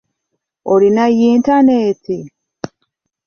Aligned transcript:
Olina 0.71 1.05
yintanenti? 1.17 2.17